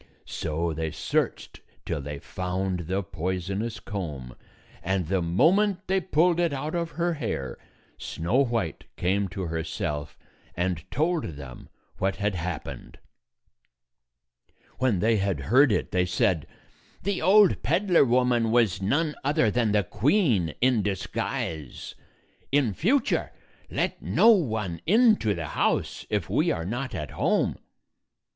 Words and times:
So 0.25 0.73
they 0.73 0.89
searched 0.89 1.61
till 1.85 2.01
they 2.01 2.17
found 2.17 2.87
the 2.87 3.03
poisonous 3.03 3.79
comb, 3.79 4.35
and 4.81 5.05
the 5.09 5.21
moment 5.21 5.85
they 5.85 6.01
pulled 6.01 6.39
it 6.39 6.51
out 6.53 6.73
of 6.73 6.93
her 6.97 7.13
hair, 7.13 7.59
Snow 7.99 8.37
White 8.43 8.85
came 8.97 9.27
to 9.27 9.43
herself 9.43 10.17
and 10.57 10.89
told 10.89 11.25
them 11.35 11.69
what 11.99 12.15
had 12.15 12.33
happened. 12.33 12.97
When 14.79 15.01
they 15.01 15.17
had 15.17 15.39
heard 15.41 15.71
it, 15.71 15.91
they 15.91 16.07
said, 16.07 16.47
"The 17.03 17.21
old 17.21 17.61
peddler 17.61 18.03
woman 18.03 18.49
was 18.49 18.81
none 18.81 19.13
other 19.23 19.51
than 19.51 19.71
the 19.71 19.83
queen 19.83 20.55
in 20.61 20.81
disguise. 20.81 21.93
In 22.51 22.73
future 22.73 23.31
let 23.69 24.01
no 24.01 24.31
one 24.31 24.81
into 24.87 25.35
the 25.35 25.49
house, 25.49 26.07
if 26.09 26.27
we 26.27 26.49
are 26.49 26.65
not 26.65 26.95
at 26.95 27.11
home." 27.11 27.57